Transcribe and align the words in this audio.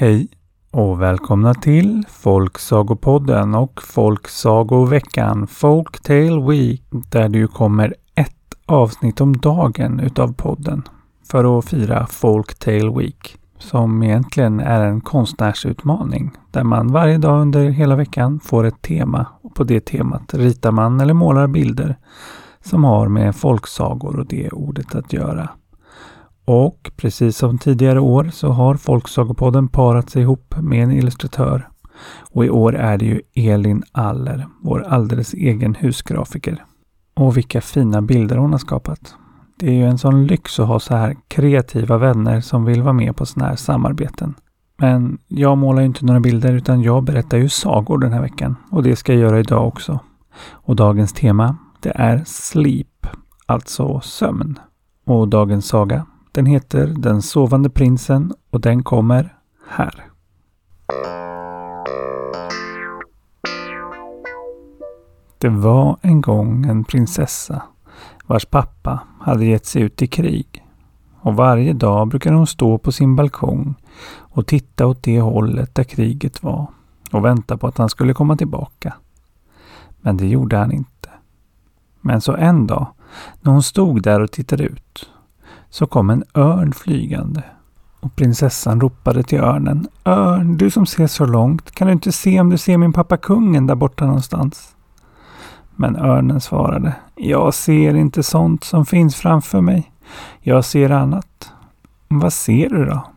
Hej 0.00 0.28
och 0.70 1.02
välkomna 1.02 1.54
till 1.54 2.04
Folksagopodden 2.08 3.54
och 3.54 3.82
Folksagoveckan 3.82 5.46
Folktale 5.46 6.40
Week 6.48 6.82
där 6.90 7.28
det 7.28 7.38
ju 7.38 7.48
kommer 7.48 7.94
ett 8.14 8.54
avsnitt 8.66 9.20
om 9.20 9.36
dagen 9.36 10.00
utav 10.00 10.32
podden 10.32 10.82
för 11.30 11.58
att 11.58 11.64
fira 11.64 12.06
Folktale 12.06 12.90
Week 12.98 13.38
som 13.58 14.02
egentligen 14.02 14.60
är 14.60 14.80
en 14.80 15.00
konstnärsutmaning 15.00 16.30
där 16.50 16.64
man 16.64 16.92
varje 16.92 17.18
dag 17.18 17.40
under 17.40 17.70
hela 17.70 17.96
veckan 17.96 18.40
får 18.40 18.64
ett 18.64 18.82
tema 18.82 19.26
och 19.42 19.54
på 19.54 19.64
det 19.64 19.80
temat 19.80 20.34
ritar 20.34 20.72
man 20.72 21.00
eller 21.00 21.14
målar 21.14 21.46
bilder 21.46 21.96
som 22.64 22.84
har 22.84 23.08
med 23.08 23.36
folksagor 23.36 24.18
och 24.18 24.26
det 24.26 24.50
ordet 24.50 24.94
att 24.94 25.12
göra. 25.12 25.48
Och 26.50 26.90
precis 26.96 27.36
som 27.36 27.58
tidigare 27.58 28.00
år 28.00 28.30
så 28.32 28.48
har 28.48 28.74
Folksagopodden 28.74 29.68
parat 29.68 30.10
sig 30.10 30.22
ihop 30.22 30.54
med 30.60 30.84
en 30.84 30.92
illustratör. 30.92 31.68
Och 32.30 32.44
i 32.44 32.50
år 32.50 32.76
är 32.76 32.98
det 32.98 33.04
ju 33.04 33.20
Elin 33.34 33.82
Aller, 33.92 34.46
vår 34.62 34.82
alldeles 34.88 35.34
egen 35.34 35.74
husgrafiker. 35.74 36.64
Och 37.14 37.36
vilka 37.36 37.60
fina 37.60 38.02
bilder 38.02 38.36
hon 38.36 38.52
har 38.52 38.58
skapat. 38.58 39.14
Det 39.56 39.68
är 39.68 39.72
ju 39.72 39.84
en 39.84 39.98
sån 39.98 40.26
lyx 40.26 40.60
att 40.60 40.68
ha 40.68 40.80
så 40.80 40.96
här 40.96 41.16
kreativa 41.28 41.98
vänner 41.98 42.40
som 42.40 42.64
vill 42.64 42.82
vara 42.82 42.92
med 42.92 43.16
på 43.16 43.26
såna 43.26 43.46
här 43.46 43.56
samarbeten. 43.56 44.34
Men 44.78 45.18
jag 45.26 45.58
målar 45.58 45.80
ju 45.80 45.86
inte 45.86 46.04
några 46.04 46.20
bilder 46.20 46.52
utan 46.52 46.82
jag 46.82 47.04
berättar 47.04 47.38
ju 47.38 47.48
sagor 47.48 47.98
den 47.98 48.12
här 48.12 48.22
veckan. 48.22 48.56
Och 48.70 48.82
det 48.82 48.96
ska 48.96 49.12
jag 49.12 49.22
göra 49.22 49.40
idag 49.40 49.68
också. 49.68 49.98
Och 50.50 50.76
dagens 50.76 51.12
tema, 51.12 51.56
det 51.80 51.92
är 51.94 52.22
sleep, 52.26 53.06
alltså 53.46 54.00
sömn. 54.00 54.58
Och 55.04 55.28
dagens 55.28 55.66
saga, 55.66 56.06
den 56.38 56.46
heter 56.46 56.86
Den 56.86 57.22
sovande 57.22 57.70
prinsen 57.70 58.32
och 58.50 58.60
den 58.60 58.82
kommer 58.82 59.36
här. 59.68 60.04
Det 65.38 65.48
var 65.48 65.98
en 66.02 66.20
gång 66.20 66.66
en 66.66 66.84
prinsessa 66.84 67.62
vars 68.26 68.46
pappa 68.46 69.00
hade 69.20 69.44
gett 69.44 69.66
sig 69.66 69.82
ut 69.82 70.02
i 70.02 70.06
krig. 70.06 70.64
Och 71.20 71.34
varje 71.34 71.72
dag 71.72 72.08
brukade 72.08 72.36
hon 72.36 72.46
stå 72.46 72.78
på 72.78 72.92
sin 72.92 73.16
balkong 73.16 73.74
och 74.18 74.46
titta 74.46 74.86
åt 74.86 75.02
det 75.02 75.20
hållet 75.20 75.74
där 75.74 75.84
kriget 75.84 76.42
var 76.42 76.66
och 77.12 77.24
vänta 77.24 77.56
på 77.56 77.66
att 77.66 77.78
han 77.78 77.88
skulle 77.88 78.14
komma 78.14 78.36
tillbaka. 78.36 78.94
Men 80.00 80.16
det 80.16 80.26
gjorde 80.26 80.56
han 80.56 80.72
inte. 80.72 81.08
Men 82.00 82.20
så 82.20 82.36
en 82.36 82.66
dag, 82.66 82.86
när 83.40 83.52
hon 83.52 83.62
stod 83.62 84.02
där 84.02 84.20
och 84.20 84.30
tittade 84.30 84.64
ut, 84.64 85.08
så 85.70 85.86
kom 85.86 86.10
en 86.10 86.24
örn 86.34 86.72
flygande. 86.72 87.42
Och 88.00 88.16
prinsessan 88.16 88.80
ropade 88.80 89.22
till 89.22 89.40
örnen. 89.40 89.88
Örn, 90.04 90.56
du 90.56 90.70
som 90.70 90.86
ser 90.86 91.06
så 91.06 91.26
långt, 91.26 91.70
kan 91.70 91.86
du 91.86 91.92
inte 91.92 92.12
se 92.12 92.40
om 92.40 92.50
du 92.50 92.58
ser 92.58 92.76
min 92.76 92.92
pappa 92.92 93.16
kungen 93.16 93.66
där 93.66 93.74
borta 93.74 94.06
någonstans? 94.06 94.76
Men 95.76 95.96
örnen 95.96 96.40
svarade. 96.40 96.94
Jag 97.14 97.54
ser 97.54 97.94
inte 97.94 98.22
sånt 98.22 98.64
som 98.64 98.86
finns 98.86 99.16
framför 99.16 99.60
mig. 99.60 99.92
Jag 100.40 100.64
ser 100.64 100.90
annat. 100.90 101.52
Vad 102.08 102.32
ser 102.32 102.68
du 102.68 102.84
då? 102.84 103.08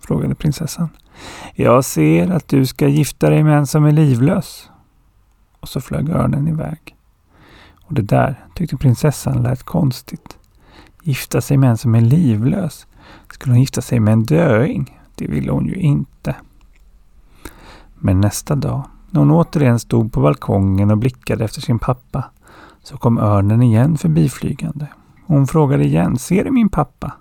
frågade 0.00 0.34
prinsessan. 0.34 0.88
Jag 1.54 1.84
ser 1.84 2.30
att 2.30 2.48
du 2.48 2.66
ska 2.66 2.88
gifta 2.88 3.30
dig 3.30 3.42
med 3.42 3.58
en 3.58 3.66
som 3.66 3.84
är 3.84 3.92
livlös. 3.92 4.70
Och 5.60 5.68
så 5.68 5.80
flög 5.80 6.08
örnen 6.08 6.48
iväg. 6.48 6.96
Och 7.74 7.94
det 7.94 8.02
där 8.02 8.44
tyckte 8.54 8.76
prinsessan 8.76 9.42
lät 9.42 9.62
konstigt. 9.62 10.38
Gifta 11.06 11.40
sig 11.40 11.56
med 11.56 11.70
en 11.70 11.76
som 11.76 11.94
är 11.94 12.00
livlös? 12.00 12.86
Skulle 13.30 13.52
hon 13.52 13.60
gifta 13.60 13.80
sig 13.80 14.00
med 14.00 14.12
en 14.12 14.24
döing? 14.24 15.00
Det 15.14 15.26
ville 15.26 15.52
hon 15.52 15.66
ju 15.66 15.74
inte. 15.74 16.36
Men 17.94 18.20
nästa 18.20 18.54
dag, 18.54 18.82
när 19.10 19.20
hon 19.20 19.30
återigen 19.30 19.78
stod 19.78 20.12
på 20.12 20.20
balkongen 20.20 20.90
och 20.90 20.98
blickade 20.98 21.44
efter 21.44 21.60
sin 21.60 21.78
pappa, 21.78 22.24
så 22.82 22.96
kom 22.96 23.18
örnen 23.18 23.62
igen 23.62 23.98
förbiflygande. 23.98 24.86
Hon 25.26 25.46
frågade 25.46 25.84
igen, 25.84 26.18
ser 26.18 26.44
du 26.44 26.50
min 26.50 26.68
pappa? 26.68 27.12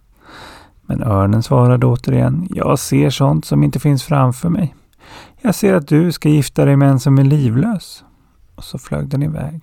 Men 0.82 1.04
örnen 1.04 1.44
svarade 1.44 1.86
återigen, 1.86 2.48
jag 2.50 2.80
ser 2.80 3.10
sånt 3.10 3.46
som 3.46 3.64
inte 3.64 3.80
finns 3.80 4.04
framför 4.04 4.50
mig. 4.50 4.76
Jag 5.42 5.56
ser 5.56 5.74
att 5.74 5.88
du 5.88 6.12
ska 6.12 6.30
gifta 6.30 6.66
dig 6.66 6.76
med 6.76 6.90
en 6.90 7.00
som 7.00 7.18
är 7.18 7.24
livlös. 7.24 8.04
Och 8.56 8.64
så 8.64 8.78
flög 8.78 9.10
den 9.10 9.24
iväg. 9.24 9.62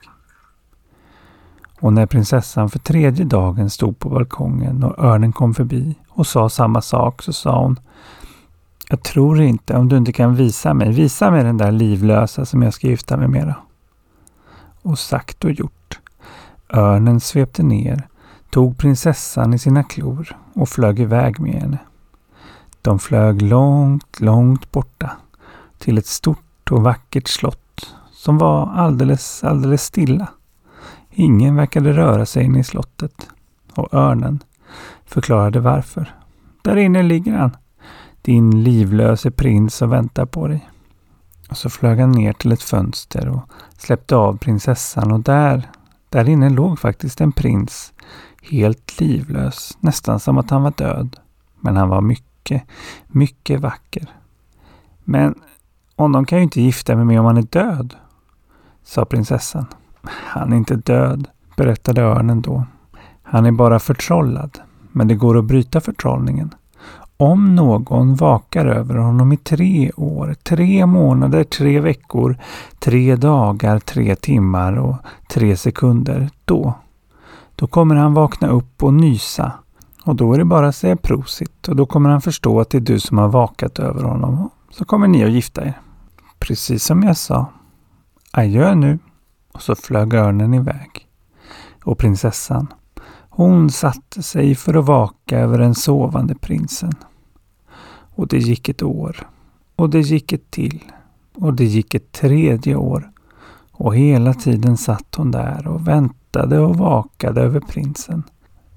Och 1.83 1.93
när 1.93 2.07
prinsessan 2.07 2.71
för 2.71 2.79
tredje 2.79 3.25
dagen 3.25 3.71
stod 3.71 3.99
på 3.99 4.09
balkongen 4.09 4.85
och 4.85 5.05
örnen 5.05 5.33
kom 5.33 5.55
förbi 5.55 5.95
och 6.09 6.27
sa 6.27 6.49
samma 6.49 6.83
sak 6.83 7.23
så 7.23 7.33
sa 7.33 7.63
hon 7.63 7.81
Jag 8.89 9.03
tror 9.03 9.41
inte 9.41 9.77
om 9.77 9.89
du 9.89 9.97
inte 9.97 10.13
kan 10.13 10.35
visa 10.35 10.75
mig. 10.75 10.93
Visa 10.93 11.31
mig 11.31 11.45
den 11.45 11.57
där 11.57 11.73
livlösa 11.73 12.47
som 12.47 12.63
jag 12.63 12.75
ska 12.75 12.87
gifta 12.87 13.17
mig 13.17 13.29
med. 13.29 13.47
Då. 13.47 13.55
Och 14.91 14.99
sagt 14.99 15.45
och 15.45 15.53
gjort. 15.53 16.01
Örnen 16.73 17.21
svepte 17.21 17.63
ner, 17.63 18.09
tog 18.51 18.79
prinsessan 18.79 19.55
i 19.55 19.59
sina 19.59 19.83
klor 19.83 20.37
och 20.55 20.69
flög 20.69 21.01
iväg 21.01 21.41
med 21.41 21.55
henne. 21.55 21.79
De 22.83 22.99
flög 22.99 23.43
långt, 23.43 24.21
långt 24.21 24.73
borta 24.73 25.11
till 25.79 25.99
ett 25.99 26.07
stort 26.07 26.71
och 26.71 26.83
vackert 26.83 27.29
slott 27.29 27.95
som 28.13 28.39
var 28.39 28.73
alldeles, 28.75 29.45
alldeles 29.45 29.83
stilla. 29.83 30.29
Ingen 31.15 31.57
verkade 31.57 31.93
röra 31.93 32.27
sig 32.27 32.45
inne 32.45 32.59
i 32.59 32.65
slottet. 32.65 33.29
Och 33.75 33.95
örnen 33.95 34.43
förklarade 35.05 35.61
varför. 35.61 36.15
Där 36.63 36.77
inne 36.77 37.03
ligger 37.03 37.33
han. 37.33 37.57
Din 38.23 38.63
livlöse 38.63 39.31
prins 39.31 39.75
som 39.75 39.91
väntar 39.91 40.27
på 40.27 40.49
dig. 40.49 40.69
Och 41.51 41.57
så 41.57 41.71
flög 41.71 41.99
han 41.99 42.13
ner 42.13 42.33
till 42.33 42.53
ett 42.53 42.63
fönster 42.63 43.29
och 43.29 43.43
släppte 43.79 44.17
av 44.17 44.39
prinsessan 44.39 45.13
och 45.13 45.21
där, 45.21 45.71
där 46.09 46.29
inne 46.29 46.51
låg 46.51 46.79
faktiskt 46.79 47.21
en 47.21 47.33
prins. 47.33 47.93
Helt 48.43 49.01
livlös, 49.01 49.79
nästan 49.81 50.21
som 50.21 50.39
att 50.39 50.51
han 50.51 50.63
var 50.63 50.73
död. 50.77 51.17
Men 51.61 51.77
han 51.77 51.89
var 51.89 52.01
mycket, 52.01 52.63
mycket 53.07 53.61
vacker. 53.61 54.07
Men 55.05 55.35
honom 55.97 56.25
kan 56.25 56.37
jag 56.37 56.41
ju 56.41 56.45
inte 56.45 56.61
gifta 56.61 56.97
mig 56.97 57.05
med 57.05 57.21
om 57.21 57.27
han 57.27 57.37
är 57.37 57.43
död, 57.43 57.95
sa 58.85 59.05
prinsessan. 59.05 59.67
Han 60.35 60.53
är 60.53 60.57
inte 60.57 60.77
död, 60.77 61.29
berättade 61.57 62.03
örnen 62.03 62.43
då. 62.43 62.65
Han 63.23 63.47
är 63.47 63.53
bara 63.53 63.79
förtrollad, 63.79 64.59
men 64.93 65.09
det 65.09 65.15
går 65.15 65.39
att 65.39 65.45
bryta 65.45 65.81
förtrollningen. 65.81 66.55
Om 67.17 67.55
någon 67.55 68.15
vakar 68.15 68.67
över 68.67 68.95
honom 68.95 69.33
i 69.33 69.37
tre 69.37 69.91
år, 69.97 70.35
tre 70.43 70.87
månader, 70.87 71.45
tre 71.45 71.81
veckor, 71.81 72.37
tre 72.79 73.17
dagar, 73.17 73.79
tre 73.79 74.17
timmar 74.17 74.79
och 74.79 74.97
tre 75.29 75.57
sekunder, 75.57 76.31
då, 76.45 76.75
då 77.57 77.67
kommer 77.67 77.95
han 77.95 78.15
vakna 78.15 78.49
upp 78.49 78.83
och 78.83 78.95
nysa. 78.95 79.53
Och 80.05 80.17
då 80.17 80.35
är 80.35 80.39
det 80.39 80.45
bara 80.45 80.69
att 80.69 80.77
säga 80.77 80.97
prosit 80.97 81.69
och 81.69 81.77
då 81.77 81.87
kommer 81.87 82.11
han 82.11 82.21
förstå 82.21 82.61
att 82.61 82.71
det 82.71 82.79
är 82.79 82.81
du 82.81 83.01
som 83.01 83.19
har 83.19 83.29
vakat 83.29 83.79
över 83.79 84.03
honom. 84.03 84.51
Så 84.71 84.85
kommer 84.85 85.09
ni 85.09 85.25
att 85.25 85.31
gifta 85.31 85.65
er. 85.65 85.81
Precis 86.39 86.85
som 86.85 87.03
jag 87.03 87.17
sa. 87.17 87.47
Adjö 88.31 88.75
nu. 88.75 88.99
Och 89.53 89.63
så 89.63 89.75
flög 89.75 90.15
örnen 90.15 90.55
iväg. 90.55 91.09
Och 91.85 91.99
prinsessan, 91.99 92.67
hon 93.29 93.71
satte 93.71 94.23
sig 94.23 94.55
för 94.55 94.75
att 94.75 94.85
vaka 94.85 95.39
över 95.39 95.59
den 95.59 95.75
sovande 95.75 96.35
prinsen. 96.35 96.93
Och 98.15 98.29
det 98.29 98.39
gick 98.39 98.69
ett 98.69 98.83
år. 98.83 99.29
Och 99.77 99.91
det 99.91 100.01
gick 100.01 100.33
ett 100.33 100.51
till. 100.51 100.85
Och 101.35 101.55
det 101.55 101.65
gick 101.65 101.95
ett 101.95 102.13
tredje 102.13 102.75
år. 102.75 103.11
Och 103.73 103.97
hela 103.97 104.35
tiden 104.35 104.77
satt 104.77 105.15
hon 105.15 105.31
där 105.31 105.67
och 105.67 105.89
väntade 105.89 106.59
och 106.59 106.77
vakade 106.77 107.41
över 107.41 107.61
prinsen. 107.61 108.23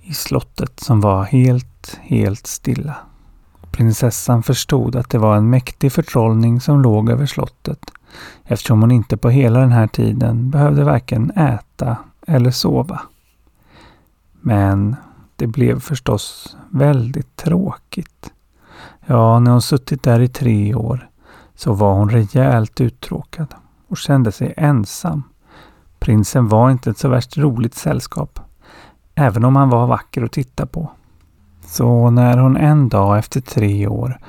I 0.01 0.13
slottet 0.13 0.79
som 0.79 1.01
var 1.01 1.23
helt, 1.23 1.99
helt 2.01 2.47
stilla. 2.47 2.95
Prinsessan 3.71 4.43
förstod 4.43 4.95
att 4.95 5.09
det 5.09 5.17
var 5.17 5.37
en 5.37 5.49
mäktig 5.49 5.91
förtrollning 5.91 6.61
som 6.61 6.81
låg 6.81 7.09
över 7.09 7.25
slottet 7.25 7.91
eftersom 8.43 8.81
hon 8.81 8.91
inte 8.91 9.17
på 9.17 9.29
hela 9.29 9.59
den 9.59 9.71
här 9.71 9.87
tiden 9.87 10.49
behövde 10.49 10.83
varken 10.83 11.31
äta 11.31 11.97
eller 12.27 12.51
sova. 12.51 13.01
Men 14.41 14.95
det 15.35 15.47
blev 15.47 15.79
förstås 15.79 16.57
väldigt 16.69 17.35
tråkigt. 17.35 18.31
Ja, 19.05 19.39
när 19.39 19.51
hon 19.51 19.61
suttit 19.61 20.03
där 20.03 20.19
i 20.19 20.27
tre 20.27 20.75
år 20.75 21.09
så 21.55 21.73
var 21.73 21.93
hon 21.93 22.09
rejält 22.09 22.81
uttråkad 22.81 23.53
och 23.87 23.97
kände 23.97 24.31
sig 24.31 24.53
ensam. 24.57 25.23
Prinsen 25.99 26.47
var 26.47 26.71
inte 26.71 26.89
ett 26.89 26.97
så 26.97 27.09
värst 27.09 27.37
roligt 27.37 27.75
sällskap, 27.75 28.39
även 29.15 29.45
om 29.45 29.55
han 29.55 29.69
var 29.69 29.87
vacker 29.87 30.23
att 30.23 30.31
titta 30.31 30.65
på. 30.65 30.91
Så 31.65 32.09
när 32.09 32.37
hon 32.37 32.57
en 32.57 32.89
dag 32.89 33.17
efter 33.17 33.41
tre 33.41 33.87
år 33.87 34.19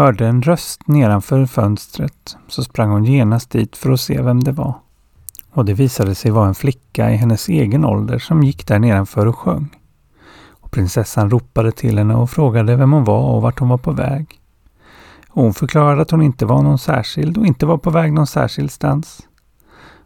hörde 0.00 0.26
en 0.26 0.42
röst 0.42 0.88
nedanför 0.88 1.46
fönstret 1.46 2.36
så 2.48 2.64
sprang 2.64 2.90
hon 2.90 3.04
genast 3.04 3.50
dit 3.50 3.76
för 3.76 3.90
att 3.90 4.00
se 4.00 4.22
vem 4.22 4.44
det 4.44 4.52
var. 4.52 4.74
Och 5.52 5.64
det 5.64 5.74
visade 5.74 6.14
sig 6.14 6.30
vara 6.30 6.48
en 6.48 6.54
flicka 6.54 7.10
i 7.10 7.16
hennes 7.16 7.48
egen 7.48 7.84
ålder 7.84 8.18
som 8.18 8.42
gick 8.42 8.66
där 8.66 8.78
nedanför 8.78 9.26
och 9.26 9.38
sjöng. 9.38 9.76
Och 10.50 10.70
prinsessan 10.70 11.30
ropade 11.30 11.72
till 11.72 11.98
henne 11.98 12.14
och 12.14 12.30
frågade 12.30 12.76
vem 12.76 12.92
hon 12.92 13.04
var 13.04 13.34
och 13.34 13.42
vart 13.42 13.58
hon 13.58 13.68
var 13.68 13.78
på 13.78 13.92
väg. 13.92 14.40
Och 15.30 15.42
hon 15.42 15.54
förklarade 15.54 16.02
att 16.02 16.10
hon 16.10 16.22
inte 16.22 16.46
var 16.46 16.62
någon 16.62 16.78
särskild 16.78 17.38
och 17.38 17.46
inte 17.46 17.66
var 17.66 17.78
på 17.78 17.90
väg 17.90 18.12
någon 18.12 18.26
särskild 18.26 18.70
stans. 18.70 19.20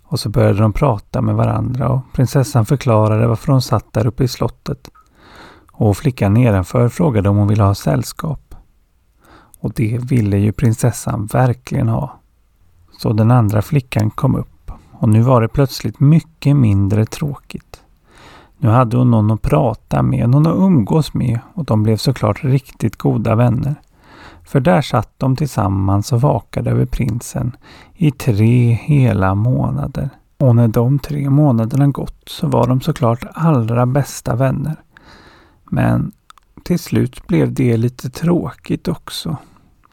Och 0.02 0.20
så 0.20 0.28
började 0.28 0.60
de 0.60 0.72
prata 0.72 1.20
med 1.20 1.34
varandra 1.34 1.88
och 1.88 2.00
prinsessan 2.12 2.66
förklarade 2.66 3.26
varför 3.26 3.52
hon 3.52 3.62
satt 3.62 3.92
där 3.92 4.06
uppe 4.06 4.24
i 4.24 4.28
slottet. 4.28 4.90
Och 5.72 5.96
flickan 5.96 6.34
nedanför 6.34 6.88
frågade 6.88 7.28
om 7.28 7.36
hon 7.36 7.48
ville 7.48 7.62
ha 7.62 7.74
sällskap. 7.74 8.53
Och 9.64 9.72
det 9.74 9.98
ville 9.98 10.38
ju 10.38 10.52
prinsessan 10.52 11.26
verkligen 11.26 11.88
ha. 11.88 12.20
Så 12.98 13.12
den 13.12 13.30
andra 13.30 13.62
flickan 13.62 14.10
kom 14.10 14.34
upp 14.34 14.70
och 14.92 15.08
nu 15.08 15.20
var 15.20 15.40
det 15.40 15.48
plötsligt 15.48 16.00
mycket 16.00 16.56
mindre 16.56 17.06
tråkigt. 17.06 17.82
Nu 18.58 18.68
hade 18.68 18.96
hon 18.96 19.10
någon 19.10 19.30
att 19.30 19.42
prata 19.42 20.02
med, 20.02 20.28
någon 20.30 20.46
att 20.46 20.56
umgås 20.56 21.14
med 21.14 21.38
och 21.54 21.64
de 21.64 21.82
blev 21.82 21.96
såklart 21.96 22.44
riktigt 22.44 22.96
goda 22.96 23.34
vänner. 23.34 23.74
För 24.44 24.60
där 24.60 24.82
satt 24.82 25.18
de 25.18 25.36
tillsammans 25.36 26.12
och 26.12 26.20
vakade 26.20 26.70
över 26.70 26.86
prinsen 26.86 27.56
i 27.94 28.10
tre 28.10 28.72
hela 28.72 29.34
månader. 29.34 30.10
Och 30.38 30.56
när 30.56 30.68
de 30.68 30.98
tre 30.98 31.30
månaderna 31.30 31.86
gått 31.86 32.22
så 32.28 32.46
var 32.46 32.66
de 32.66 32.80
såklart 32.80 33.24
allra 33.32 33.86
bästa 33.86 34.36
vänner. 34.36 34.76
Men 35.64 36.12
till 36.64 36.78
slut 36.78 37.26
blev 37.26 37.52
det 37.52 37.76
lite 37.76 38.10
tråkigt 38.10 38.88
också, 38.88 39.36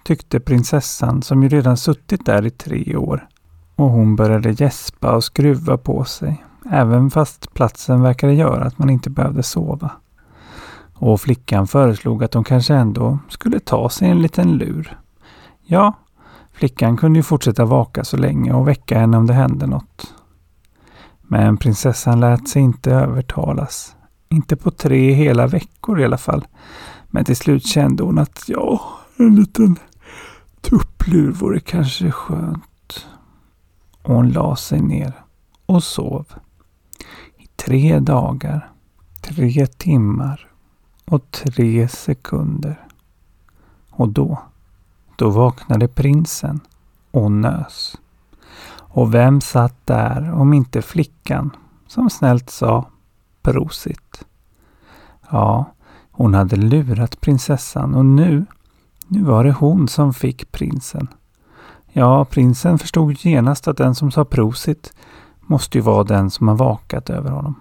tyckte 0.03 0.39
prinsessan 0.39 1.21
som 1.21 1.43
ju 1.43 1.49
redan 1.49 1.77
suttit 1.77 2.25
där 2.25 2.45
i 2.45 2.49
tre 2.49 2.95
år. 2.95 3.27
Och 3.75 3.89
hon 3.89 4.15
började 4.15 4.51
gäspa 4.51 5.15
och 5.15 5.23
skruva 5.23 5.77
på 5.77 6.03
sig, 6.03 6.45
även 6.71 7.11
fast 7.11 7.53
platsen 7.53 8.01
verkade 8.01 8.33
göra 8.33 8.63
att 8.63 8.77
man 8.77 8.89
inte 8.89 9.09
behövde 9.09 9.43
sova. 9.43 9.91
Och 10.93 11.21
flickan 11.21 11.67
föreslog 11.67 12.23
att 12.23 12.31
de 12.31 12.43
kanske 12.43 12.73
ändå 12.73 13.19
skulle 13.29 13.59
ta 13.59 13.89
sig 13.89 14.09
en 14.09 14.21
liten 14.21 14.57
lur. 14.57 14.97
Ja, 15.63 15.93
flickan 16.53 16.97
kunde 16.97 17.19
ju 17.19 17.23
fortsätta 17.23 17.65
vaka 17.65 18.03
så 18.03 18.17
länge 18.17 18.53
och 18.53 18.67
väcka 18.67 18.99
henne 18.99 19.17
om 19.17 19.27
det 19.27 19.33
hände 19.33 19.67
något. 19.67 20.13
Men 21.21 21.57
prinsessan 21.57 22.19
lät 22.19 22.49
sig 22.49 22.61
inte 22.61 22.91
övertalas. 22.91 23.95
Inte 24.29 24.55
på 24.55 24.71
tre 24.71 25.13
hela 25.13 25.47
veckor 25.47 26.01
i 26.01 26.05
alla 26.05 26.17
fall. 26.17 26.45
Men 27.07 27.25
till 27.25 27.35
slut 27.35 27.67
kände 27.67 28.03
hon 28.03 28.19
att 28.19 28.43
ja, 28.47 28.81
en 29.17 29.35
liten 29.35 29.75
tupplur 30.61 31.31
vore 31.31 31.59
kanske 31.59 32.11
skönt. 32.11 33.07
Och 34.01 34.15
hon 34.15 34.31
la 34.31 34.55
sig 34.55 34.81
ner 34.81 35.13
och 35.65 35.83
sov. 35.83 36.27
I 37.37 37.47
tre 37.55 37.99
dagar, 37.99 38.71
tre 39.21 39.67
timmar 39.67 40.47
och 41.05 41.31
tre 41.31 41.87
sekunder. 41.87 42.87
Och 43.89 44.09
då, 44.09 44.41
då 45.15 45.29
vaknade 45.29 45.87
prinsen 45.87 46.59
och 47.11 47.31
nös. 47.31 47.97
Och 48.93 49.13
vem 49.13 49.41
satt 49.41 49.87
där 49.87 50.31
om 50.31 50.53
inte 50.53 50.81
flickan 50.81 51.55
som 51.87 52.09
snällt 52.09 52.49
sa 52.49 52.89
prosit. 53.41 54.25
Ja, 55.29 55.65
hon 56.11 56.33
hade 56.33 56.55
lurat 56.55 57.21
prinsessan 57.21 57.95
och 57.95 58.05
nu, 58.05 58.45
nu 59.11 59.23
var 59.23 59.43
det 59.43 59.51
hon 59.51 59.87
som 59.87 60.13
fick 60.13 60.51
prinsen. 60.51 61.07
Ja, 61.87 62.25
prinsen 62.25 62.79
förstod 62.79 63.25
genast 63.25 63.67
att 63.67 63.77
den 63.77 63.95
som 63.95 64.11
sa 64.11 64.25
prosit 64.25 64.93
måste 65.41 65.77
ju 65.77 65.81
vara 65.81 66.03
den 66.03 66.29
som 66.29 66.47
har 66.47 66.55
vakat 66.55 67.09
över 67.09 67.29
honom. 67.29 67.55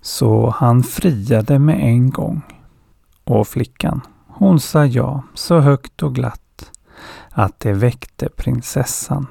Så 0.00 0.50
han 0.50 0.82
friade 0.82 1.58
med 1.58 1.80
en 1.80 2.10
gång. 2.10 2.42
Och 3.24 3.48
flickan, 3.48 4.00
hon 4.26 4.60
sa 4.60 4.86
ja 4.86 5.22
så 5.34 5.60
högt 5.60 6.02
och 6.02 6.14
glatt 6.14 6.70
att 7.30 7.60
det 7.60 7.72
väckte 7.72 8.28
prinsessan. 8.36 9.26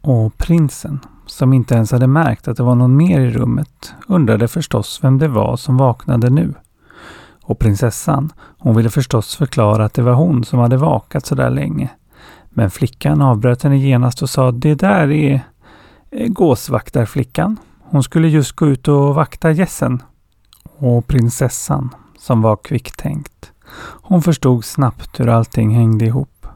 Och 0.00 0.38
prinsen, 0.38 1.00
som 1.26 1.52
inte 1.52 1.74
ens 1.74 1.92
hade 1.92 2.06
märkt 2.06 2.48
att 2.48 2.56
det 2.56 2.62
var 2.62 2.74
någon 2.74 2.96
mer 2.96 3.20
i 3.20 3.30
rummet, 3.30 3.94
undrade 4.08 4.48
förstås 4.48 5.00
vem 5.02 5.18
det 5.18 5.28
var 5.28 5.56
som 5.56 5.76
vaknade 5.76 6.30
nu. 6.30 6.54
Och 7.50 7.58
prinsessan, 7.58 8.32
hon 8.58 8.76
ville 8.76 8.90
förstås 8.90 9.36
förklara 9.36 9.84
att 9.84 9.94
det 9.94 10.02
var 10.02 10.12
hon 10.12 10.44
som 10.44 10.58
hade 10.58 10.76
vakat 10.76 11.26
så 11.26 11.34
där 11.34 11.50
länge. 11.50 11.88
Men 12.50 12.70
flickan 12.70 13.22
avbröt 13.22 13.62
henne 13.62 13.78
genast 13.78 14.22
och 14.22 14.30
sa 14.30 14.52
det 14.52 14.74
där 14.74 15.10
är 15.10 15.44
eh, 16.10 16.28
gåsvaktarflickan. 16.28 17.56
Hon 17.80 18.02
skulle 18.02 18.28
just 18.28 18.52
gå 18.52 18.66
ut 18.66 18.88
och 18.88 19.14
vakta 19.14 19.50
gässen. 19.50 20.02
Och 20.78 21.06
prinsessan, 21.06 21.94
som 22.18 22.42
var 22.42 22.56
kvicktänkt. 22.56 23.52
Hon 24.02 24.22
förstod 24.22 24.64
snabbt 24.64 25.20
hur 25.20 25.28
allting 25.28 25.74
hängde 25.74 26.04
ihop. 26.04 26.46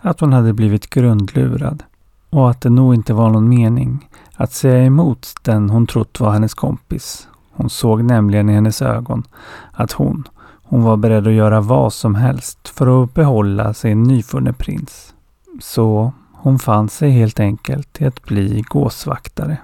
Att 0.00 0.20
hon 0.20 0.32
hade 0.32 0.52
blivit 0.52 0.90
grundlurad. 0.90 1.82
Och 2.30 2.50
att 2.50 2.60
det 2.60 2.70
nog 2.70 2.94
inte 2.94 3.14
var 3.14 3.30
någon 3.30 3.48
mening 3.48 4.08
att 4.34 4.52
säga 4.52 4.84
emot 4.84 5.34
den 5.42 5.70
hon 5.70 5.86
trott 5.86 6.20
var 6.20 6.30
hennes 6.30 6.54
kompis. 6.54 7.28
Hon 7.52 7.70
såg 7.70 8.04
nämligen 8.04 8.50
i 8.50 8.52
hennes 8.52 8.82
ögon 8.82 9.24
att 9.72 9.92
hon, 9.92 10.28
hon 10.68 10.82
var 10.82 10.96
beredd 10.96 11.26
att 11.26 11.32
göra 11.32 11.60
vad 11.60 11.92
som 11.92 12.14
helst 12.14 12.68
för 12.68 13.02
att 13.02 13.14
behålla 13.14 13.74
sin 13.74 14.02
nyfunne 14.02 14.52
prins. 14.52 15.14
Så 15.60 16.12
hon 16.32 16.58
fann 16.58 16.88
sig 16.88 17.10
helt 17.10 17.40
enkelt 17.40 18.00
i 18.00 18.04
att 18.04 18.24
bli 18.24 18.64
gåsvaktare. 18.68 19.56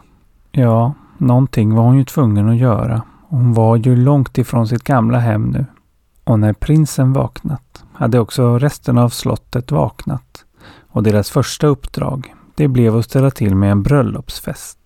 Ja, 0.51 0.95
någonting 1.19 1.75
var 1.75 1.83
hon 1.83 1.97
ju 1.97 2.05
tvungen 2.05 2.49
att 2.49 2.57
göra 2.57 3.03
hon 3.35 3.53
var 3.53 3.77
ju 3.77 3.97
långt 3.97 4.39
ifrån 4.39 4.69
sitt 4.69 4.85
gamla 4.85 5.19
hem 5.19 5.43
nu. 5.43 5.67
Och 6.25 6.39
när 6.39 6.53
prinsen 6.53 7.13
vaknat 7.13 7.85
hade 7.93 8.21
också 8.21 8.59
resten 8.59 8.99
av 8.99 9.09
slottet 9.09 9.73
vaknat. 9.73 10.45
Och 10.91 11.03
deras 11.03 11.31
första 11.31 11.67
uppdrag, 11.67 12.35
det 12.55 12.69
blev 12.69 12.97
att 12.97 13.05
ställa 13.05 13.31
till 13.31 13.55
med 13.55 13.73
en 13.73 13.83
bröllopsfest. 13.83 14.79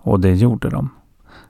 Och 0.00 0.20
det 0.20 0.34
gjorde 0.34 0.70
de. 0.70 0.90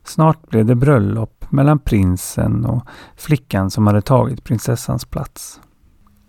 Snart 0.05 0.49
blev 0.51 0.67
det 0.67 0.75
bröllop 0.75 1.42
mellan 1.53 1.79
prinsen 1.79 2.65
och 2.65 2.83
flickan 3.17 3.71
som 3.71 3.87
hade 3.87 4.03
tagit 4.03 4.45
prinsessans 4.45 5.05
plats. 5.05 5.61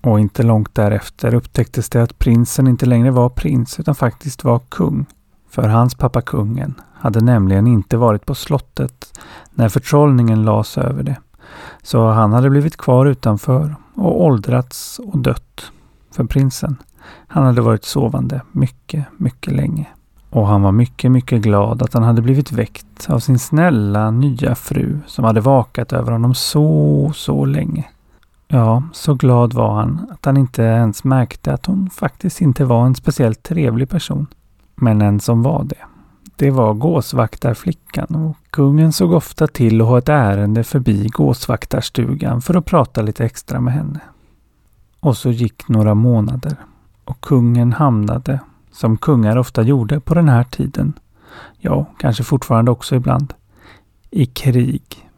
Och 0.02 0.20
inte 0.20 0.44
långt 0.44 0.76
därefter 0.76 1.34
upptäcktes 1.34 1.90
det 1.90 2.04
att 2.04 2.20
prinsen 2.20 2.68
inte 2.68 2.86
längre 2.86 3.12
var 3.12 3.30
prins 3.30 3.80
utan 3.80 3.96
faktiskt 3.96 4.44
var 4.44 4.60
kung. 4.60 5.06
För 5.50 5.68
hans 5.68 5.96
pappa 5.96 6.22
kungen 6.22 6.74
hade 6.94 7.22
nämligen 7.22 7.68
inte 7.68 7.98
varit 7.98 8.26
på 8.26 8.36
slottet 8.36 9.20
när 9.52 9.70
förtrollningen 9.70 10.46
lades 10.46 10.78
över 10.78 11.04
det. 11.04 11.18
Så 11.84 12.08
han 12.08 12.34
hade 12.34 12.50
blivit 12.50 12.78
kvar 12.78 13.06
utanför 13.06 13.76
och 13.96 14.22
åldrats 14.22 15.00
och 15.00 15.18
dött. 15.18 15.72
För 16.12 16.24
prinsen, 16.24 16.78
han 17.28 17.44
hade 17.44 17.62
varit 17.62 17.86
sovande 17.86 18.42
mycket, 18.52 19.06
mycket 19.18 19.54
länge. 19.54 19.88
Och 20.34 20.48
han 20.48 20.62
var 20.62 20.72
mycket, 20.72 21.12
mycket 21.12 21.42
glad 21.42 21.82
att 21.82 21.94
han 21.94 22.04
hade 22.04 22.22
blivit 22.22 22.52
väckt 22.52 23.10
av 23.10 23.20
sin 23.20 23.40
snälla 23.40 24.12
nya 24.12 24.56
fru 24.56 25.00
som 25.08 25.26
hade 25.26 25.42
vakat 25.42 25.94
över 25.94 26.12
honom 26.12 26.34
så, 26.34 27.12
så 27.16 27.46
länge. 27.46 27.86
Ja, 28.48 28.84
så 28.94 29.14
glad 29.14 29.54
var 29.54 29.74
han 29.74 30.08
att 30.12 30.26
han 30.26 30.38
inte 30.38 30.64
ens 30.64 31.04
märkte 31.04 31.54
att 31.54 31.66
hon 31.66 31.90
faktiskt 31.90 32.42
inte 32.42 32.66
var 32.66 32.86
en 32.86 32.96
speciellt 32.96 33.44
trevlig 33.44 33.90
person. 33.90 34.28
Men 34.76 35.02
en 35.02 35.20
som 35.20 35.44
var 35.44 35.64
det. 35.64 35.76
Det 36.36 36.52
var 36.52 36.74
gåsvaktarflickan 36.74 38.16
och 38.16 38.38
kungen 38.50 38.94
såg 38.94 39.12
ofta 39.12 39.48
till 39.48 39.82
att 39.82 39.88
ha 39.88 39.98
ett 39.98 40.10
ärende 40.10 40.64
förbi 40.64 41.08
gåsvaktarstugan 41.08 42.42
för 42.42 42.54
att 42.56 42.66
prata 42.66 43.02
lite 43.02 43.26
extra 43.26 43.60
med 43.60 43.74
henne. 43.74 44.00
Och 45.00 45.18
så 45.18 45.32
gick 45.32 45.68
några 45.68 45.94
månader 45.94 46.56
och 47.06 47.22
kungen 47.22 47.74
hamnade, 47.74 48.40
som 48.74 48.98
kungar 48.98 49.38
ofta 49.38 49.62
gjorde 49.62 50.00
på 50.00 50.14
den 50.14 50.30
här 50.30 50.44
tiden, 50.44 50.94
ja, 51.60 51.86
kanske 51.98 52.24
fortfarande 52.24 52.72
också 52.72 52.96
ibland, 52.96 53.34
i 54.12 54.26
krig. 54.26 55.10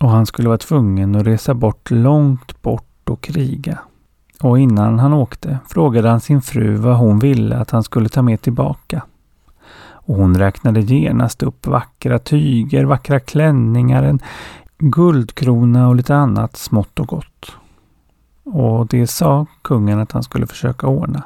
Och 0.00 0.10
han 0.10 0.26
skulle 0.26 0.48
vara 0.48 0.58
tvungen 0.58 1.14
att 1.14 1.26
resa 1.26 1.54
bort 1.54 1.90
långt 1.90 2.62
bort 2.62 3.08
och 3.10 3.20
kriga. 3.20 3.78
Och 4.40 4.58
innan 4.58 4.98
han 4.98 5.12
åkte 5.12 5.58
frågade 5.68 6.08
han 6.08 6.20
sin 6.20 6.42
fru 6.42 6.74
vad 6.74 6.96
hon 6.96 7.18
ville 7.18 7.56
att 7.56 7.70
han 7.70 7.82
skulle 7.82 8.08
ta 8.08 8.22
med 8.22 8.42
tillbaka 8.42 9.02
och 10.04 10.16
hon 10.16 10.38
räknade 10.38 10.80
genast 10.80 11.42
upp 11.42 11.66
vackra 11.66 12.18
tyger, 12.18 12.84
vackra 12.84 13.20
klänningar, 13.20 14.02
en 14.02 14.20
guldkrona 14.78 15.88
och 15.88 15.96
lite 15.96 16.16
annat 16.16 16.56
smått 16.56 17.00
och 17.00 17.06
gott. 17.06 17.56
Och 18.44 18.86
det 18.86 19.06
sa 19.06 19.46
kungen 19.62 19.98
att 19.98 20.12
han 20.12 20.22
skulle 20.22 20.46
försöka 20.46 20.86
ordna. 20.86 21.22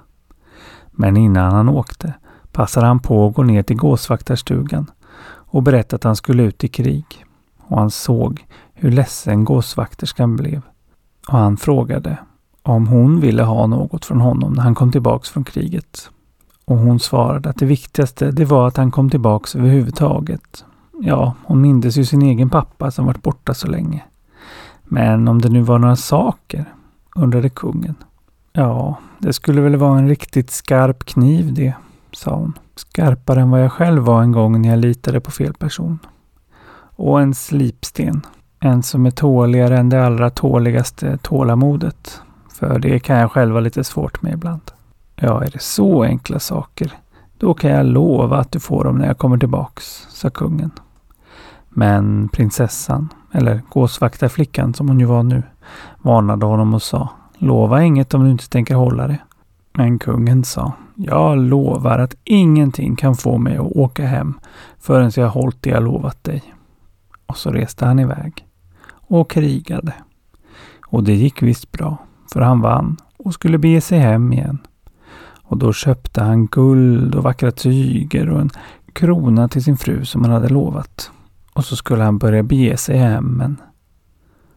Men 0.96 1.16
innan 1.16 1.52
han 1.52 1.68
åkte 1.68 2.14
passade 2.52 2.86
han 2.86 2.98
på 2.98 3.26
att 3.26 3.34
gå 3.34 3.42
ner 3.42 3.62
till 3.62 3.76
gåsvaktarstugan 3.76 4.90
och 5.28 5.62
berätta 5.62 5.96
att 5.96 6.04
han 6.04 6.16
skulle 6.16 6.42
ut 6.42 6.64
i 6.64 6.68
krig. 6.68 7.24
Och 7.58 7.78
han 7.78 7.90
såg 7.90 8.46
hur 8.74 8.90
ledsen 8.90 9.44
gåsvakterskan 9.44 10.36
blev. 10.36 10.62
Och 11.28 11.38
han 11.38 11.56
frågade 11.56 12.18
om 12.62 12.86
hon 12.86 13.20
ville 13.20 13.42
ha 13.42 13.66
något 13.66 14.04
från 14.04 14.20
honom 14.20 14.52
när 14.52 14.62
han 14.62 14.74
kom 14.74 14.92
tillbaks 14.92 15.30
från 15.30 15.44
kriget. 15.44 16.10
Och 16.64 16.76
hon 16.76 17.00
svarade 17.00 17.50
att 17.50 17.56
det 17.56 17.66
viktigaste 17.66 18.30
det 18.30 18.44
var 18.44 18.68
att 18.68 18.76
han 18.76 18.90
kom 18.90 19.10
tillbaks 19.10 19.56
överhuvudtaget. 19.56 20.64
Ja, 21.00 21.34
hon 21.44 21.60
mindes 21.60 21.96
ju 21.96 22.04
sin 22.04 22.22
egen 22.22 22.50
pappa 22.50 22.90
som 22.90 23.06
varit 23.06 23.22
borta 23.22 23.54
så 23.54 23.66
länge. 23.66 24.04
Men 24.84 25.28
om 25.28 25.42
det 25.42 25.48
nu 25.48 25.60
var 25.60 25.78
några 25.78 25.96
saker, 25.96 26.64
undrade 27.14 27.48
kungen. 27.48 27.94
Ja, 28.58 28.96
det 29.18 29.32
skulle 29.32 29.60
väl 29.60 29.76
vara 29.76 29.98
en 29.98 30.08
riktigt 30.08 30.50
skarp 30.50 31.04
kniv 31.04 31.54
det, 31.54 31.74
sa 32.12 32.34
hon. 32.34 32.52
Skarpare 32.76 33.40
än 33.40 33.50
vad 33.50 33.64
jag 33.64 33.72
själv 33.72 34.02
var 34.02 34.22
en 34.22 34.32
gång 34.32 34.62
när 34.62 34.68
jag 34.68 34.78
litade 34.78 35.20
på 35.20 35.30
fel 35.30 35.54
person. 35.54 35.98
Och 36.96 37.20
en 37.20 37.34
slipsten. 37.34 38.22
En 38.60 38.82
som 38.82 39.06
är 39.06 39.10
tåligare 39.10 39.78
än 39.78 39.88
det 39.88 40.06
allra 40.06 40.30
tåligaste 40.30 41.18
tålamodet. 41.18 42.20
För 42.52 42.78
det 42.78 42.98
kan 42.98 43.16
jag 43.16 43.32
själv 43.32 43.52
ha 43.52 43.60
lite 43.60 43.84
svårt 43.84 44.22
med 44.22 44.32
ibland. 44.32 44.70
Ja, 45.16 45.44
är 45.44 45.50
det 45.50 45.62
så 45.62 46.02
enkla 46.02 46.38
saker, 46.38 46.92
då 47.38 47.54
kan 47.54 47.70
jag 47.70 47.86
lova 47.86 48.38
att 48.38 48.52
du 48.52 48.60
får 48.60 48.84
dem 48.84 48.98
när 48.98 49.06
jag 49.06 49.18
kommer 49.18 49.38
tillbaks, 49.38 50.06
sa 50.10 50.30
kungen. 50.30 50.70
Men 51.68 52.28
prinsessan, 52.28 53.08
eller 53.32 53.62
gåsvaktarflickan 53.68 54.74
som 54.74 54.88
hon 54.88 55.00
ju 55.00 55.06
var 55.06 55.22
nu, 55.22 55.42
varnade 56.02 56.46
honom 56.46 56.74
och 56.74 56.82
sa 56.82 57.08
Lova 57.38 57.82
inget 57.82 58.14
om 58.14 58.24
du 58.24 58.30
inte 58.30 58.48
tänker 58.48 58.74
hålla 58.74 59.06
det. 59.06 59.18
Men 59.72 59.98
kungen 59.98 60.44
sa 60.44 60.72
Jag 60.94 61.38
lovar 61.38 61.98
att 61.98 62.16
ingenting 62.24 62.96
kan 62.96 63.14
få 63.14 63.38
mig 63.38 63.56
att 63.56 63.72
åka 63.72 64.06
hem 64.06 64.38
förrän 64.78 65.10
jag 65.16 65.28
hållit 65.28 65.62
det 65.62 65.70
jag 65.70 65.82
lovat 65.82 66.24
dig. 66.24 66.42
Och 67.26 67.36
så 67.36 67.50
reste 67.50 67.86
han 67.86 67.98
iväg 67.98 68.46
och 68.90 69.30
krigade. 69.30 69.92
Och 70.86 71.04
det 71.04 71.14
gick 71.14 71.42
visst 71.42 71.72
bra, 71.72 71.96
för 72.32 72.40
han 72.40 72.60
vann 72.60 72.96
och 73.16 73.34
skulle 73.34 73.58
bege 73.58 73.80
sig 73.80 73.98
hem 73.98 74.32
igen. 74.32 74.58
Och 75.42 75.58
då 75.58 75.72
köpte 75.72 76.22
han 76.22 76.46
guld 76.46 77.14
och 77.14 77.22
vackra 77.22 77.50
tyger 77.50 78.30
och 78.30 78.40
en 78.40 78.50
krona 78.92 79.48
till 79.48 79.64
sin 79.64 79.76
fru 79.76 80.04
som 80.04 80.24
han 80.24 80.32
hade 80.32 80.48
lovat. 80.48 81.10
Och 81.52 81.64
så 81.64 81.76
skulle 81.76 82.02
han 82.02 82.18
börja 82.18 82.42
bege 82.42 82.76
sig 82.76 82.98
hem 82.98 83.24
men 83.24 83.60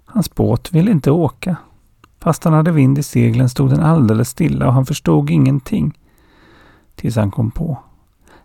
hans 0.05 0.36
båt 0.36 0.71
ville 0.71 0.91
inte 0.91 1.12
åka. 1.12 1.57
Fast 2.20 2.44
han 2.44 2.54
hade 2.54 2.72
vind 2.72 2.98
i 2.98 3.04
seglen 3.04 3.50
stod 3.50 3.70
den 3.70 3.80
alldeles 3.80 4.30
stilla 4.30 4.68
och 4.68 4.74
han 4.74 4.86
förstod 4.86 5.30
ingenting. 5.30 6.00
Tills 6.96 7.16
han 7.16 7.32
kom 7.32 7.52
på 7.52 7.80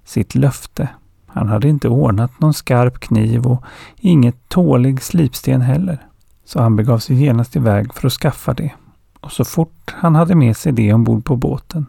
sitt 0.05 0.35
löfte. 0.35 0.89
Han 1.27 1.49
hade 1.49 1.69
inte 1.69 1.89
ordnat 1.89 2.41
någon 2.41 2.55
skarp 2.55 3.01
kniv 3.01 3.47
och 3.47 3.65
inget 3.97 4.49
tålig 4.49 5.03
slipsten 5.03 5.61
heller. 5.61 6.07
Så 6.45 6.63
han 6.63 6.77
begav 6.77 6.99
sig 6.99 7.17
genast 7.17 7.57
iväg 7.57 7.95
för 7.95 8.07
att 8.07 8.13
skaffa 8.13 8.55
det. 8.55 8.73
Och 9.21 9.33
så 9.33 9.45
fort 9.45 9.95
han 9.97 10.15
hade 10.15 10.35
med 10.35 10.57
sig 10.57 10.73
det 10.73 10.93
ombord 10.93 11.25
på 11.25 11.37
båten 11.37 11.87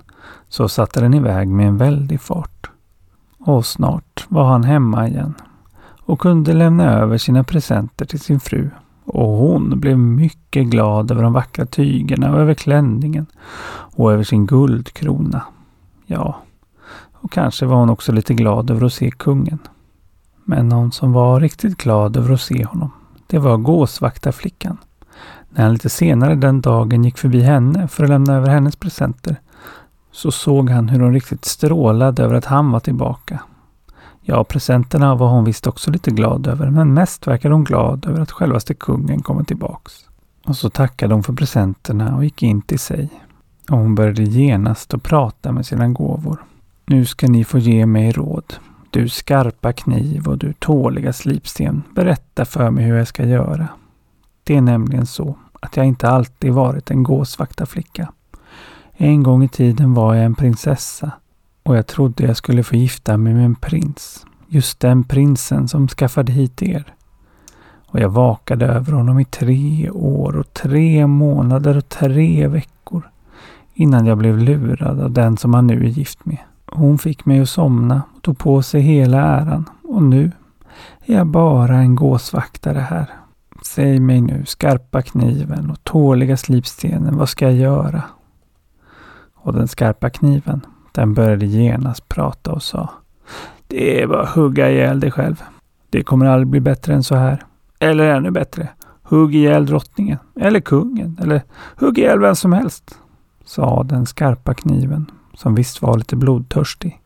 så 0.49 0.69
satte 0.69 1.01
den 1.01 1.13
iväg 1.13 1.47
med 1.47 1.67
en 1.67 1.77
väldig 1.77 2.21
fart. 2.21 2.69
Och 3.39 3.65
snart 3.65 4.25
var 4.29 4.45
han 4.45 4.63
hemma 4.63 5.07
igen 5.07 5.33
och 6.05 6.19
kunde 6.19 6.53
lämna 6.53 6.91
över 6.91 7.17
sina 7.17 7.43
presenter 7.43 8.05
till 8.05 8.19
sin 8.19 8.39
fru. 8.39 8.69
Och 9.05 9.29
hon 9.29 9.79
blev 9.79 9.97
mycket 9.97 10.67
glad 10.67 11.11
över 11.11 11.23
de 11.23 11.33
vackra 11.33 11.65
tygerna 11.65 12.33
och 12.33 12.39
över 12.39 12.53
klänningen 12.53 13.25
och 13.95 14.13
över 14.13 14.23
sin 14.23 14.45
guldkrona. 14.45 15.41
Ja, 16.05 16.37
och 17.13 17.31
kanske 17.31 17.65
var 17.65 17.75
hon 17.75 17.89
också 17.89 18.11
lite 18.11 18.33
glad 18.33 18.69
över 18.71 18.85
att 18.85 18.93
se 18.93 19.11
kungen. 19.11 19.59
Men 20.43 20.69
någon 20.69 20.91
som 20.91 21.13
var 21.13 21.39
riktigt 21.39 21.77
glad 21.77 22.17
över 22.17 22.33
att 22.33 22.41
se 22.41 22.65
honom, 22.65 22.91
det 23.27 23.39
var 23.39 23.57
gåsvaktarflickan. 23.57 24.77
När 25.49 25.63
han 25.63 25.73
lite 25.73 25.89
senare 25.89 26.35
den 26.35 26.61
dagen 26.61 27.03
gick 27.03 27.17
förbi 27.17 27.41
henne 27.41 27.87
för 27.87 28.03
att 28.03 28.09
lämna 28.09 28.33
över 28.33 28.49
hennes 28.49 28.75
presenter 28.75 29.35
så 30.11 30.31
såg 30.31 30.69
han 30.69 30.89
hur 30.89 30.99
hon 30.99 31.13
riktigt 31.13 31.45
strålade 31.45 32.23
över 32.23 32.35
att 32.35 32.45
han 32.45 32.71
var 32.71 32.79
tillbaka. 32.79 33.39
Ja, 34.27 34.43
presenterna 34.43 35.15
var 35.15 35.29
hon 35.29 35.43
visst 35.43 35.67
också 35.67 35.91
lite 35.91 36.11
glad 36.11 36.47
över, 36.47 36.69
men 36.69 36.93
mest 36.93 37.27
verkade 37.27 37.53
hon 37.53 37.63
glad 37.63 38.05
över 38.05 38.21
att 38.21 38.31
självaste 38.31 38.73
kungen 38.73 39.21
kommer 39.21 39.43
tillbaks. 39.43 39.93
Och 40.45 40.55
så 40.55 40.69
tackade 40.69 41.13
hon 41.13 41.23
för 41.23 41.33
presenterna 41.33 42.15
och 42.15 42.23
gick 42.23 42.43
in 42.43 42.61
till 42.61 42.79
sig. 42.79 43.09
Och 43.69 43.77
hon 43.77 43.95
började 43.95 44.23
genast 44.23 44.93
att 44.93 45.03
prata 45.03 45.51
med 45.51 45.65
sina 45.65 45.87
gåvor. 45.87 46.43
Nu 46.85 47.05
ska 47.05 47.27
ni 47.27 47.43
få 47.43 47.57
ge 47.57 47.85
mig 47.85 48.11
råd. 48.11 48.53
Du 48.89 49.09
skarpa 49.09 49.73
kniv 49.73 50.27
och 50.27 50.37
du 50.37 50.53
tåliga 50.53 51.13
slipsten, 51.13 51.83
berätta 51.95 52.45
för 52.45 52.69
mig 52.69 52.85
hur 52.85 52.97
jag 52.97 53.07
ska 53.07 53.25
göra. 53.25 53.67
Det 54.43 54.55
är 54.55 54.61
nämligen 54.61 55.05
så 55.05 55.37
att 55.59 55.77
jag 55.77 55.85
inte 55.85 56.09
alltid 56.09 56.53
varit 56.53 56.91
en 56.91 57.03
gåsvaktarflicka. 57.03 58.11
En 58.93 59.23
gång 59.23 59.43
i 59.43 59.49
tiden 59.49 59.93
var 59.93 60.15
jag 60.15 60.25
en 60.25 60.35
prinsessa 60.35 61.11
och 61.65 61.77
jag 61.77 61.87
trodde 61.87 62.23
jag 62.23 62.37
skulle 62.37 62.63
få 62.63 62.75
gifta 62.75 63.17
mig 63.17 63.33
med 63.33 63.45
en 63.45 63.55
prins. 63.55 64.25
Just 64.47 64.79
den 64.79 65.03
prinsen 65.03 65.67
som 65.67 65.87
skaffade 65.87 66.31
hit 66.31 66.61
er. 66.61 66.93
Och 67.85 67.99
jag 67.99 68.09
vakade 68.09 68.65
över 68.65 68.93
honom 68.93 69.19
i 69.19 69.25
tre 69.25 69.89
år 69.89 70.37
och 70.37 70.53
tre 70.53 71.07
månader 71.07 71.77
och 71.77 71.89
tre 71.89 72.47
veckor 72.47 73.09
innan 73.73 74.05
jag 74.05 74.17
blev 74.17 74.37
lurad 74.37 75.01
av 75.01 75.11
den 75.11 75.37
som 75.37 75.53
han 75.53 75.67
nu 75.67 75.85
är 75.85 75.89
gift 75.89 76.25
med. 76.25 76.37
Hon 76.71 76.97
fick 76.97 77.25
mig 77.25 77.39
att 77.39 77.49
somna 77.49 78.01
och 78.15 78.21
tog 78.21 78.37
på 78.37 78.61
sig 78.61 78.81
hela 78.81 79.21
äran 79.21 79.69
och 79.83 80.03
nu 80.03 80.31
är 81.05 81.15
jag 81.15 81.27
bara 81.27 81.77
en 81.77 81.95
gåsvaktare 81.95 82.79
här. 82.79 83.09
Säg 83.65 83.99
mig 83.99 84.21
nu, 84.21 84.45
skarpa 84.45 85.01
kniven 85.01 85.71
och 85.71 85.83
tåliga 85.83 86.37
slipstenen, 86.37 87.17
vad 87.17 87.29
ska 87.29 87.45
jag 87.45 87.55
göra? 87.55 88.03
Och 89.35 89.53
den 89.53 89.67
skarpa 89.67 90.09
kniven, 90.09 90.61
den 90.95 91.13
började 91.13 91.45
genast 91.45 92.09
prata 92.09 92.51
och 92.51 92.63
sa 92.63 92.89
Det 93.67 94.01
är 94.01 94.07
bara 94.07 94.21
att 94.21 94.35
hugga 94.35 94.71
ihjäl 94.71 94.99
dig 94.99 95.11
själv. 95.11 95.43
Det 95.89 96.03
kommer 96.03 96.25
aldrig 96.25 96.47
bli 96.47 96.59
bättre 96.59 96.93
än 96.93 97.03
så 97.03 97.15
här. 97.15 97.45
Eller 97.79 98.03
ännu 98.03 98.31
bättre. 98.31 98.69
Hugg 99.03 99.35
ihjäl 99.35 99.65
drottningen. 99.65 100.17
Eller 100.35 100.59
kungen. 100.59 101.17
Eller 101.21 101.41
hugg 101.75 101.97
ihjäl 101.97 102.19
vem 102.19 102.35
som 102.35 102.53
helst. 102.53 102.99
Sa 103.45 103.83
den 103.83 104.05
skarpa 104.05 104.53
kniven 104.53 105.11
som 105.33 105.55
visst 105.55 105.81
var 105.81 105.97
lite 105.97 106.15
blodtörstig. 106.15 107.01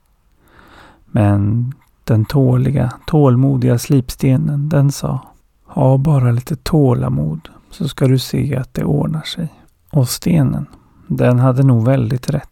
Men 1.05 1.74
den 2.03 2.25
tåliga, 2.25 2.93
tålmodiga 3.05 3.77
slipstenen, 3.77 4.69
den 4.69 4.91
sa 4.91 5.19
Ha 5.65 5.98
bara 5.98 6.31
lite 6.31 6.55
tålamod 6.55 7.50
så 7.69 7.88
ska 7.88 8.08
du 8.08 8.19
se 8.19 8.55
att 8.55 8.74
det 8.74 8.84
ordnar 8.84 9.22
sig. 9.22 9.53
Och 9.91 10.10
stenen, 10.10 10.65
den 11.08 11.39
hade 11.39 11.63
nog 11.63 11.86
väldigt 11.86 12.29
rätt. 12.29 12.49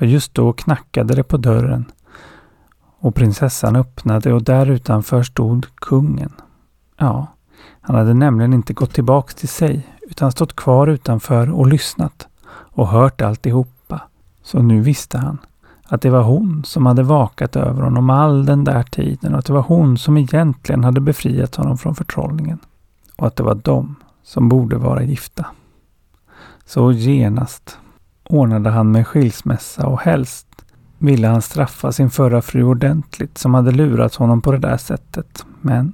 För 0.00 0.06
just 0.06 0.34
då 0.34 0.52
knackade 0.52 1.14
det 1.14 1.22
på 1.22 1.36
dörren 1.36 1.84
och 2.98 3.14
prinsessan 3.14 3.76
öppnade 3.76 4.32
och 4.32 4.42
där 4.42 4.70
utanför 4.70 5.22
stod 5.22 5.66
kungen. 5.74 6.32
Ja, 6.96 7.26
han 7.80 7.96
hade 7.96 8.14
nämligen 8.14 8.52
inte 8.52 8.72
gått 8.72 8.94
tillbaks 8.94 9.34
till 9.34 9.48
sig 9.48 9.86
utan 10.02 10.32
stått 10.32 10.56
kvar 10.56 10.86
utanför 10.86 11.50
och 11.50 11.66
lyssnat 11.66 12.28
och 12.50 12.88
hört 12.88 13.20
alltihopa. 13.20 14.00
Så 14.42 14.62
nu 14.62 14.80
visste 14.80 15.18
han 15.18 15.38
att 15.84 16.02
det 16.02 16.10
var 16.10 16.22
hon 16.22 16.64
som 16.64 16.86
hade 16.86 17.02
vakat 17.02 17.56
över 17.56 17.82
honom 17.82 18.10
all 18.10 18.46
den 18.46 18.64
där 18.64 18.82
tiden 18.82 19.32
och 19.32 19.38
att 19.38 19.46
det 19.46 19.52
var 19.52 19.62
hon 19.62 19.98
som 19.98 20.16
egentligen 20.16 20.84
hade 20.84 21.00
befriat 21.00 21.56
honom 21.56 21.78
från 21.78 21.94
förtrollningen. 21.94 22.58
Och 23.16 23.26
att 23.26 23.36
det 23.36 23.42
var 23.42 23.54
de 23.54 23.96
som 24.22 24.48
borde 24.48 24.76
vara 24.76 25.02
gifta. 25.02 25.46
Så 26.64 26.92
genast 26.92 27.78
ordnade 28.32 28.70
han 28.70 28.92
med 28.92 29.06
skilsmässa 29.06 29.86
och 29.86 30.00
helst 30.00 30.46
ville 30.98 31.28
han 31.28 31.42
straffa 31.42 31.92
sin 31.92 32.10
förra 32.10 32.42
fru 32.42 32.62
ordentligt 32.62 33.38
som 33.38 33.54
hade 33.54 33.70
lurat 33.70 34.14
honom 34.14 34.42
på 34.42 34.52
det 34.52 34.58
där 34.58 34.76
sättet. 34.76 35.44
Men 35.60 35.92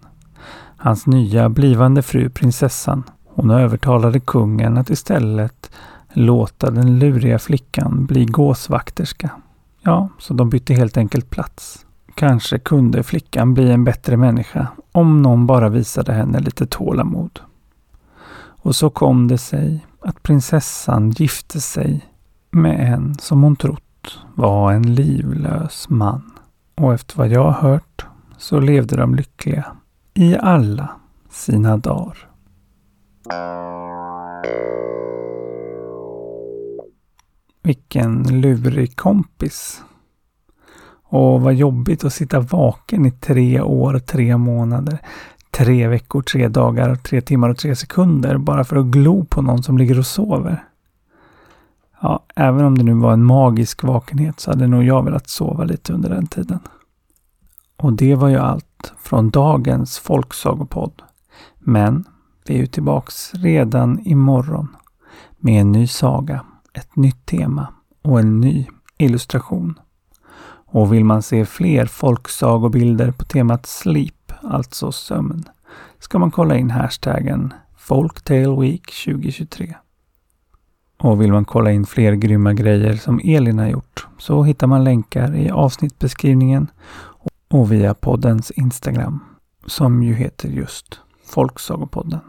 hans 0.76 1.06
nya 1.06 1.48
blivande 1.48 2.02
fru 2.02 2.30
prinsessan, 2.30 3.02
hon 3.24 3.50
övertalade 3.50 4.20
kungen 4.20 4.76
att 4.76 4.90
istället 4.90 5.70
låta 6.12 6.70
den 6.70 6.98
luriga 6.98 7.38
flickan 7.38 8.06
bli 8.06 8.24
gåsvakterska. 8.24 9.30
Ja, 9.82 10.08
så 10.18 10.34
de 10.34 10.50
bytte 10.50 10.74
helt 10.74 10.96
enkelt 10.96 11.30
plats. 11.30 11.86
Kanske 12.14 12.58
kunde 12.58 13.02
flickan 13.02 13.54
bli 13.54 13.70
en 13.70 13.84
bättre 13.84 14.16
människa 14.16 14.66
om 14.92 15.22
någon 15.22 15.46
bara 15.46 15.68
visade 15.68 16.12
henne 16.12 16.40
lite 16.40 16.66
tålamod. 16.66 17.40
Och 18.62 18.76
så 18.76 18.90
kom 18.90 19.28
det 19.28 19.38
sig 19.38 19.86
att 20.00 20.22
prinsessan 20.22 21.10
gifte 21.10 21.60
sig 21.60 22.04
med 22.56 22.92
en 22.92 23.14
som 23.14 23.42
hon 23.42 23.56
trott 23.56 24.18
var 24.34 24.72
en 24.72 24.94
livlös 24.94 25.88
man. 25.88 26.32
Och 26.74 26.94
efter 26.94 27.16
vad 27.16 27.28
jag 27.28 27.50
har 27.50 27.70
hört 27.70 28.06
så 28.38 28.60
levde 28.60 28.96
de 28.96 29.14
lyckliga 29.14 29.66
i 30.14 30.36
alla 30.36 30.90
sina 31.30 31.76
dagar. 31.76 32.18
Vilken 37.62 38.40
lurig 38.40 38.96
kompis. 38.96 39.82
Och 41.02 41.40
vad 41.40 41.54
jobbigt 41.54 42.04
att 42.04 42.12
sitta 42.12 42.40
vaken 42.40 43.06
i 43.06 43.10
tre 43.10 43.60
år, 43.60 43.98
tre 43.98 44.36
månader, 44.36 44.98
tre 45.50 45.88
veckor, 45.88 46.22
tre 46.22 46.48
dagar, 46.48 46.96
tre 46.96 47.20
timmar 47.20 47.48
och 47.48 47.58
tre 47.58 47.76
sekunder 47.76 48.38
bara 48.38 48.64
för 48.64 48.76
att 48.76 48.86
glo 48.86 49.24
på 49.24 49.42
någon 49.42 49.62
som 49.62 49.78
ligger 49.78 49.98
och 49.98 50.06
sover. 50.06 50.64
Ja, 52.00 52.24
även 52.36 52.64
om 52.64 52.78
det 52.78 52.84
nu 52.84 52.94
var 52.94 53.12
en 53.12 53.24
magisk 53.24 53.82
vakenhet 53.82 54.40
så 54.40 54.50
hade 54.50 54.66
nog 54.66 54.84
jag 54.84 55.04
velat 55.04 55.28
sova 55.28 55.64
lite 55.64 55.92
under 55.92 56.10
den 56.10 56.26
tiden. 56.26 56.60
Och 57.76 57.92
det 57.92 58.14
var 58.14 58.28
ju 58.28 58.36
allt 58.36 58.92
från 58.98 59.30
dagens 59.30 59.98
folksagopodd. 59.98 61.02
Men 61.58 62.04
vi 62.46 62.54
är 62.54 62.58
ju 62.58 62.66
tillbaks 62.66 63.34
redan 63.34 64.00
imorgon 64.00 64.76
med 65.38 65.60
en 65.60 65.72
ny 65.72 65.86
saga 65.86 66.44
ett 66.72 66.96
nytt 66.96 67.26
tema 67.26 67.66
och 68.02 68.20
en 68.20 68.40
ny 68.40 68.66
illustration. 68.98 69.78
Och 70.66 70.92
vill 70.92 71.04
man 71.04 71.22
se 71.22 71.46
fler 71.46 71.86
folksagobilder 71.86 73.10
på 73.10 73.24
temat 73.24 73.66
sleep, 73.66 74.32
alltså 74.42 74.92
sömn, 74.92 75.44
ska 75.98 76.18
man 76.18 76.30
kolla 76.30 76.56
in 76.56 76.70
hashtaggen 76.70 77.54
Folktale 77.76 78.60
Week 78.60 79.04
2023. 79.04 79.74
Och 80.98 81.20
vill 81.20 81.32
man 81.32 81.44
kolla 81.44 81.72
in 81.72 81.86
fler 81.86 82.12
grymma 82.12 82.52
grejer 82.52 82.94
som 82.94 83.20
Elin 83.24 83.58
har 83.58 83.66
gjort 83.66 84.06
så 84.18 84.42
hittar 84.42 84.66
man 84.66 84.84
länkar 84.84 85.34
i 85.34 85.50
avsnittbeskrivningen 85.50 86.70
och 87.50 87.72
via 87.72 87.94
poddens 87.94 88.50
Instagram 88.50 89.20
som 89.66 90.02
ju 90.02 90.14
heter 90.14 90.48
just 90.48 91.00
Folksagopodden. 91.24 92.20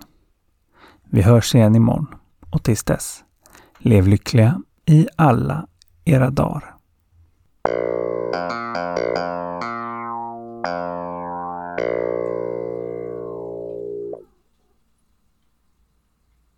Vi 1.09 1.21
hörs 1.21 1.55
igen 1.55 1.75
imorgon 1.75 2.07
och 2.50 2.63
tills 2.63 2.83
dess, 2.83 3.24
lev 3.79 4.07
lyckliga 4.07 4.62
i 4.86 5.07
alla 5.15 5.67
era 6.05 6.29
dagar. 6.29 6.74